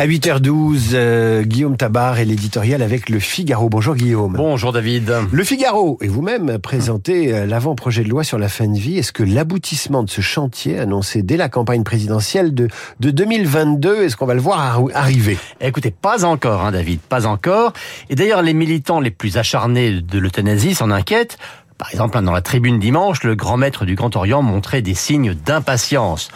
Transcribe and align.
À 0.00 0.06
8h12, 0.06 0.92
euh, 0.94 1.42
Guillaume 1.42 1.76
Tabar 1.76 2.18
et 2.20 2.24
l'éditorial 2.24 2.80
avec 2.80 3.10
Le 3.10 3.18
Figaro. 3.18 3.68
Bonjour 3.68 3.94
Guillaume. 3.94 4.32
Bonjour 4.34 4.72
David. 4.72 5.12
Le 5.30 5.44
Figaro 5.44 5.98
et 6.00 6.08
vous-même 6.08 6.58
présentez 6.58 7.34
euh, 7.34 7.44
l'avant-projet 7.44 8.02
de 8.02 8.08
loi 8.08 8.24
sur 8.24 8.38
la 8.38 8.48
fin 8.48 8.66
de 8.66 8.78
vie. 8.78 8.96
Est-ce 8.96 9.12
que 9.12 9.22
l'aboutissement 9.22 10.02
de 10.02 10.08
ce 10.08 10.22
chantier 10.22 10.78
annoncé 10.78 11.22
dès 11.22 11.36
la 11.36 11.50
campagne 11.50 11.82
présidentielle 11.82 12.54
de, 12.54 12.68
de 13.00 13.10
2022, 13.10 14.04
est-ce 14.04 14.16
qu'on 14.16 14.24
va 14.24 14.32
le 14.32 14.40
voir 14.40 14.80
arriver? 14.94 15.36
Écoutez, 15.60 15.90
pas 15.90 16.24
encore, 16.24 16.64
hein, 16.64 16.72
David, 16.72 17.00
pas 17.00 17.26
encore. 17.26 17.74
Et 18.08 18.14
d'ailleurs, 18.14 18.40
les 18.40 18.54
militants 18.54 19.00
les 19.00 19.10
plus 19.10 19.36
acharnés 19.36 20.00
de 20.00 20.18
l'euthanasie 20.18 20.74
s'en 20.74 20.90
inquiètent. 20.90 21.36
Par 21.80 21.90
exemple, 21.90 22.18
hein, 22.18 22.22
dans 22.22 22.32
la 22.32 22.42
tribune 22.42 22.78
dimanche, 22.78 23.24
le 23.24 23.34
grand 23.34 23.56
maître 23.56 23.86
du 23.86 23.94
Grand 23.94 24.14
Orient 24.14 24.42
montrait 24.42 24.82
des 24.82 24.92
signes 24.92 25.32
d'impatience. 25.32 26.28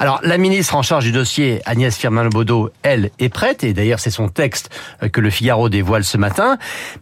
Alors, 0.00 0.20
la 0.22 0.38
ministre 0.38 0.74
en 0.74 0.80
charge 0.80 1.04
du 1.04 1.12
dossier, 1.12 1.60
Agnès 1.66 1.94
Firmin-Lebaudot, 1.94 2.70
elle, 2.82 3.10
est 3.18 3.28
prête, 3.28 3.62
et 3.62 3.74
d'ailleurs 3.74 4.00
c'est 4.00 4.10
son 4.10 4.30
texte 4.30 4.70
euh, 5.02 5.10
que 5.10 5.20
le 5.20 5.28
Figaro 5.28 5.68
dévoile 5.68 6.02
ce 6.02 6.16
matin, 6.16 6.56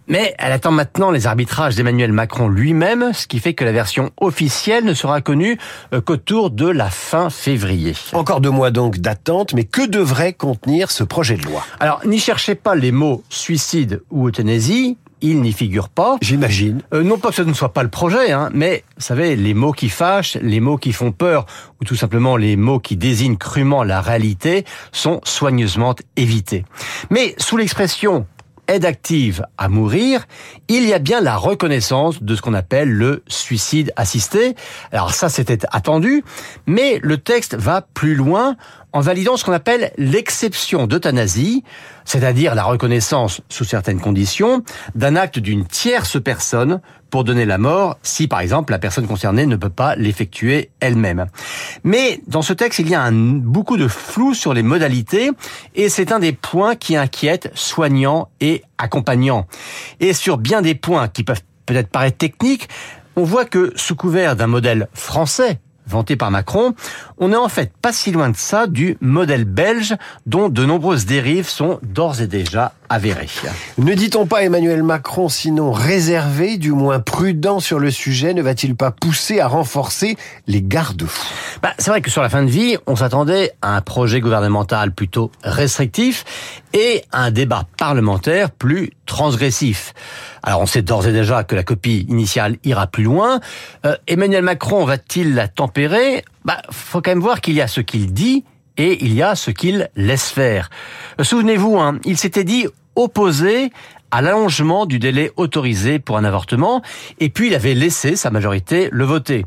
mais 0.08 0.34
elle 0.38 0.50
attend 0.50 0.72
maintenant 0.72 1.12
les 1.12 1.28
arbitrages 1.28 1.76
d'Emmanuel 1.76 2.10
Macron 2.10 2.48
lui-même, 2.48 3.12
ce 3.12 3.28
qui 3.28 3.38
fait 3.38 3.54
que 3.54 3.64
la 3.64 3.70
version 3.70 4.10
officielle 4.20 4.84
ne 4.84 4.94
sera 4.94 5.20
connue 5.20 5.56
euh, 5.92 6.00
qu'autour 6.00 6.50
de 6.50 6.66
la 6.66 6.90
fin 6.90 7.30
février. 7.30 7.94
Encore 8.12 8.40
deux 8.40 8.50
mois 8.50 8.72
donc 8.72 8.98
d'attente, 8.98 9.54
mais 9.54 9.62
que 9.62 9.86
devrait 9.86 10.32
contenir 10.32 10.90
ce 10.90 11.04
projet 11.04 11.36
de 11.36 11.44
loi? 11.44 11.64
Alors, 11.78 12.00
n'y 12.04 12.18
cherchez 12.18 12.56
pas 12.56 12.74
les 12.74 12.90
mots 12.90 13.22
suicide 13.28 14.02
ou 14.10 14.26
euthanasie, 14.26 14.98
il 15.24 15.40
n'y 15.40 15.52
figure 15.52 15.88
pas. 15.88 16.18
J'imagine. 16.20 16.82
Euh, 16.92 17.02
non 17.02 17.16
pas 17.16 17.30
que 17.30 17.36
ce 17.36 17.42
ne 17.42 17.54
soit 17.54 17.72
pas 17.72 17.82
le 17.82 17.88
projet, 17.88 18.30
hein, 18.30 18.50
mais 18.52 18.84
vous 18.96 19.02
savez, 19.02 19.36
les 19.36 19.54
mots 19.54 19.72
qui 19.72 19.88
fâchent, 19.88 20.36
les 20.42 20.60
mots 20.60 20.76
qui 20.76 20.92
font 20.92 21.12
peur, 21.12 21.46
ou 21.80 21.84
tout 21.84 21.96
simplement 21.96 22.36
les 22.36 22.56
mots 22.56 22.78
qui 22.78 22.98
désignent 22.98 23.38
crûment 23.38 23.82
la 23.84 24.02
réalité, 24.02 24.66
sont 24.92 25.20
soigneusement 25.24 25.94
évités. 26.16 26.66
Mais 27.08 27.34
sous 27.38 27.56
l'expression 27.56 28.26
aide 28.68 28.84
active 28.84 29.46
à 29.56 29.68
mourir, 29.68 30.26
il 30.68 30.86
y 30.86 30.92
a 30.92 30.98
bien 30.98 31.20
la 31.20 31.36
reconnaissance 31.36 32.22
de 32.22 32.34
ce 32.34 32.42
qu'on 32.42 32.54
appelle 32.54 32.90
le 32.90 33.22
suicide 33.26 33.92
assisté. 33.96 34.54
Alors 34.92 35.14
ça, 35.14 35.30
c'était 35.30 35.66
attendu, 35.72 36.22
mais 36.66 36.98
le 37.02 37.18
texte 37.18 37.54
va 37.54 37.80
plus 37.82 38.14
loin 38.14 38.56
en 38.94 39.00
validant 39.00 39.36
ce 39.36 39.44
qu'on 39.44 39.52
appelle 39.52 39.92
l'exception 39.98 40.86
d'euthanasie, 40.86 41.64
c'est-à-dire 42.04 42.54
la 42.54 42.62
reconnaissance, 42.62 43.40
sous 43.48 43.64
certaines 43.64 44.00
conditions, 44.00 44.62
d'un 44.94 45.16
acte 45.16 45.40
d'une 45.40 45.66
tierce 45.66 46.22
personne 46.22 46.80
pour 47.10 47.24
donner 47.24 47.44
la 47.44 47.58
mort 47.58 47.98
si, 48.04 48.28
par 48.28 48.38
exemple, 48.38 48.72
la 48.72 48.78
personne 48.78 49.08
concernée 49.08 49.46
ne 49.46 49.56
peut 49.56 49.68
pas 49.68 49.96
l'effectuer 49.96 50.70
elle-même. 50.78 51.26
Mais 51.82 52.20
dans 52.28 52.42
ce 52.42 52.52
texte, 52.52 52.78
il 52.78 52.88
y 52.88 52.94
a 52.94 53.10
beaucoup 53.12 53.76
de 53.76 53.88
flou 53.88 54.32
sur 54.32 54.54
les 54.54 54.62
modalités 54.62 55.32
et 55.74 55.88
c'est 55.88 56.12
un 56.12 56.20
des 56.20 56.32
points 56.32 56.76
qui 56.76 56.96
inquiète 56.96 57.50
soignants 57.54 58.28
et 58.40 58.62
accompagnants. 58.78 59.48
Et 59.98 60.12
sur 60.12 60.38
bien 60.38 60.62
des 60.62 60.76
points 60.76 61.08
qui 61.08 61.24
peuvent 61.24 61.42
peut-être 61.66 61.88
paraître 61.88 62.18
techniques, 62.18 62.68
on 63.16 63.24
voit 63.24 63.44
que 63.44 63.72
sous 63.74 63.96
couvert 63.96 64.36
d'un 64.36 64.46
modèle 64.46 64.88
français 64.94 65.58
vanté 65.86 66.16
par 66.16 66.30
Macron, 66.30 66.74
on 67.18 67.32
est 67.32 67.36
en 67.36 67.48
fait 67.48 67.72
pas 67.80 67.92
si 67.92 68.12
loin 68.12 68.30
de 68.30 68.36
ça 68.36 68.66
du 68.66 68.96
modèle 69.00 69.44
belge 69.44 69.96
dont 70.26 70.48
de 70.48 70.64
nombreuses 70.64 71.06
dérives 71.06 71.48
sont 71.48 71.78
d'ores 71.82 72.20
et 72.20 72.26
déjà 72.26 72.72
Ne 73.78 73.94
dit-on 73.94 74.26
pas 74.26 74.42
Emmanuel 74.42 74.82
Macron 74.82 75.28
sinon 75.28 75.72
réservé, 75.72 76.58
du 76.58 76.72
moins 76.72 77.00
prudent 77.00 77.60
sur 77.60 77.78
le 77.78 77.90
sujet, 77.90 78.34
ne 78.34 78.42
va-t-il 78.42 78.76
pas 78.76 78.90
pousser 78.90 79.40
à 79.40 79.48
renforcer 79.48 80.16
les 80.46 80.62
garde-fous? 80.62 81.34
Bah, 81.62 81.72
C'est 81.78 81.90
vrai 81.90 82.00
que 82.00 82.10
sur 82.10 82.22
la 82.22 82.28
fin 82.28 82.42
de 82.42 82.50
vie, 82.50 82.76
on 82.86 82.96
s'attendait 82.96 83.52
à 83.62 83.76
un 83.76 83.80
projet 83.80 84.20
gouvernemental 84.20 84.92
plutôt 84.92 85.30
restrictif 85.42 86.24
et 86.72 87.04
à 87.12 87.24
un 87.24 87.30
débat 87.30 87.64
parlementaire 87.78 88.50
plus 88.50 88.92
transgressif. 89.06 89.94
Alors 90.42 90.60
on 90.60 90.66
sait 90.66 90.82
d'ores 90.82 91.06
et 91.06 91.12
déjà 91.12 91.44
que 91.44 91.54
la 91.54 91.62
copie 91.62 92.06
initiale 92.08 92.56
ira 92.64 92.86
plus 92.86 93.04
loin. 93.04 93.40
Euh, 93.86 93.96
Emmanuel 94.06 94.42
Macron 94.42 94.84
va-t-il 94.84 95.34
la 95.34 95.48
tempérer? 95.48 96.24
Bah, 96.44 96.60
faut 96.70 97.00
quand 97.00 97.10
même 97.10 97.20
voir 97.20 97.40
qu'il 97.40 97.54
y 97.54 97.60
a 97.60 97.68
ce 97.68 97.80
qu'il 97.80 98.12
dit 98.12 98.44
et 98.76 99.04
il 99.04 99.14
y 99.14 99.22
a 99.22 99.34
ce 99.34 99.50
qu'il 99.50 99.88
laisse 99.96 100.30
faire. 100.30 100.70
Euh, 101.20 101.24
souvenez-vous, 101.24 101.78
hein, 101.78 101.98
il 102.04 102.18
s'était 102.18 102.44
dit 102.44 102.66
opposé 102.96 103.70
à 104.14 104.22
l'allongement 104.22 104.86
du 104.86 105.00
délai 105.00 105.32
autorisé 105.34 105.98
pour 105.98 106.16
un 106.18 106.22
avortement, 106.22 106.82
et 107.18 107.30
puis 107.30 107.48
il 107.48 107.54
avait 107.56 107.74
laissé 107.74 108.14
sa 108.14 108.30
majorité 108.30 108.88
le 108.92 109.04
voter. 109.04 109.44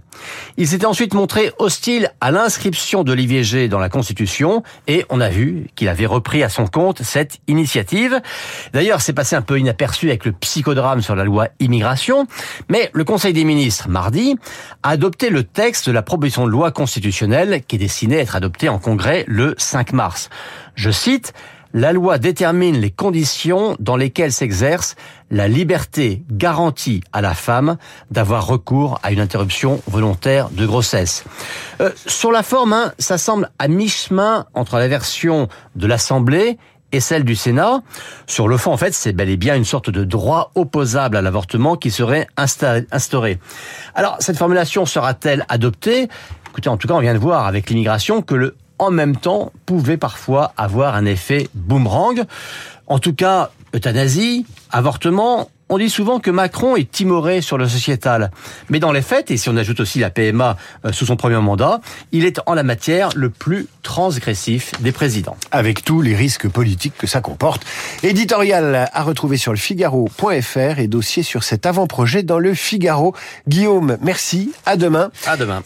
Il 0.58 0.68
s'était 0.68 0.85
ensuite 0.85 1.13
montré 1.13 1.53
hostile 1.58 2.12
à 2.19 2.31
l'inscription 2.31 3.06
de 3.06 3.13
l'IVG 3.13 3.69
dans 3.69 3.80
la 3.80 3.88
Constitution, 3.88 4.63
et 4.88 5.06
on 5.09 5.22
a 5.22 5.30
vu 5.30 5.68
qu'il 5.75 5.88
avait 5.88 6.06
repris 6.06 6.44
à 6.44 6.50
son 6.50 6.68
compte 6.68 7.02
cette 7.02 7.40
initiative. 7.47 8.19
D'ailleurs, 8.74 9.00
c'est 9.00 9.13
passé 9.13 9.38
un 9.38 9.41
peu 9.41 9.58
inaperçu 9.58 10.09
avec 10.09 10.25
le 10.25 10.34
psychodrame 10.34 11.02
sur 11.02 11.16
la 11.16 11.24
loi 11.24 11.47
immigration, 11.62 12.28
mais 12.68 12.90
le 12.91 13.06
Conseil 13.06 13.31
des 13.31 13.46
ministres, 13.46 13.88
mardi, 13.88 14.35
a 14.84 14.90
adopté 14.90 15.29
le 15.29 15.46
texte 15.46 15.88
de 15.88 15.94
la 15.94 16.02
proposition 16.02 16.46
de 16.46 16.52
loi 16.52 16.72
constitutionnelle 16.72 17.62
qui 17.66 17.78
est 17.78 17.79
destinée 17.79 18.18
à 18.18 18.22
être 18.22 18.35
adoptée 18.35 18.68
en 18.68 18.79
congrès 18.79 19.24
le 19.28 19.56
5 19.58 19.94
mars. 19.94 20.29
Je 20.75 20.91
cite, 20.91 21.34
la 21.77 21.93
loi 21.93 22.17
détermine 22.17 22.81
les 22.81 22.89
conditions 22.89 23.75
dans 23.79 23.97
lesquelles 23.97 24.31
s'exerce 24.31 24.95
la 25.29 25.47
liberté 25.47 26.23
garantie 26.31 27.03
à 27.13 27.21
la 27.21 27.35
femme 27.35 27.77
d'avoir 28.09 28.47
recours 28.47 28.99
à 29.03 29.11
une 29.11 29.19
interruption 29.19 29.79
volontaire 29.85 30.49
de 30.49 30.66
grossesse. 30.66 31.23
Euh, 31.79 31.91
sur 32.07 32.31
la 32.31 32.41
forme, 32.41 32.73
hein, 32.73 32.93
ça 32.97 33.19
semble 33.19 33.51
à 33.59 33.67
mi-chemin 33.67 34.47
entre 34.55 34.77
la 34.77 34.87
version 34.87 35.49
de 35.75 35.85
l'Assemblée 35.85 36.57
et 36.93 36.99
celle 36.99 37.23
du 37.23 37.35
Sénat. 37.35 37.83
Sur 38.25 38.47
le 38.47 38.57
fond, 38.57 38.71
en 38.71 38.77
fait, 38.77 38.95
c'est 38.95 39.13
bel 39.13 39.29
et 39.29 39.37
bien 39.37 39.55
une 39.55 39.66
sorte 39.66 39.91
de 39.91 40.03
droit 40.03 40.49
opposable 40.55 41.16
à 41.16 41.21
l'avortement 41.21 41.75
qui 41.75 41.91
serait 41.91 42.27
instauré. 42.37 43.37
Alors, 43.93 44.16
cette 44.19 44.37
formulation 44.37 44.87
sera-t-elle 44.87 45.45
adoptée? 45.47 46.07
Écoutez, 46.49 46.69
en 46.69 46.77
tout 46.77 46.87
cas, 46.87 46.95
on 46.95 47.01
vient 47.01 47.13
de 47.13 47.19
voir 47.19 47.45
avec 47.45 47.69
l'immigration 47.69 48.23
que 48.23 48.33
le 48.33 48.55
en 48.79 48.91
même 48.91 49.15
temps 49.15 49.51
pouvait 49.65 49.97
parfois 49.97 50.53
avoir 50.57 50.95
un 50.95 51.05
effet 51.05 51.49
boomerang. 51.53 52.23
En 52.88 52.99
tout 52.99 53.13
cas, 53.13 53.51
euthanasie, 53.75 54.45
avortement, 54.71 55.49
on 55.69 55.77
dit 55.77 55.89
souvent 55.89 56.19
que 56.19 56.31
Macron 56.31 56.77
est 56.77 56.89
timoré 56.89 57.41
sur 57.41 57.57
le 57.57 57.67
sociétal. 57.67 58.31
Mais 58.69 58.79
dans 58.79 58.93
les 58.93 59.01
faits, 59.01 59.31
et 59.31 59.37
si 59.37 59.49
on 59.49 59.57
ajoute 59.57 59.81
aussi 59.81 59.99
la 59.99 60.09
PMA 60.09 60.55
euh, 60.85 60.93
sous 60.93 61.05
son 61.05 61.17
premier 61.17 61.39
mandat, 61.41 61.81
il 62.13 62.23
est 62.23 62.39
en 62.45 62.53
la 62.53 62.63
matière 62.63 63.09
le 63.16 63.29
plus 63.29 63.67
transgressif 63.83 64.71
des 64.81 64.93
présidents. 64.93 65.35
Avec 65.51 65.83
tous 65.83 66.01
les 66.01 66.16
risques 66.16 66.47
politiques 66.47 66.97
que 66.97 67.07
ça 67.07 67.19
comporte. 67.19 67.66
Éditorial 68.03 68.89
à 68.93 69.03
retrouver 69.03 69.35
sur 69.35 69.51
le 69.51 69.57
Figaro.fr 69.57 70.79
et 70.79 70.87
dossier 70.87 71.23
sur 71.23 71.43
cet 71.43 71.66
avant-projet 71.66 72.23
dans 72.23 72.39
le 72.39 72.53
Figaro. 72.53 73.13
Guillaume, 73.47 73.97
merci. 74.01 74.53
À 74.66 74.77
demain. 74.77 75.11
À 75.25 75.35
demain. 75.35 75.63